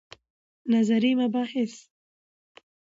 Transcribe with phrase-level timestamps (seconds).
[0.73, 1.73] نظري مباحث